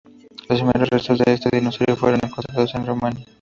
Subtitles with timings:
[0.49, 3.27] Los primeros restos de este dinosaurio fueron encontrados en Rumanía.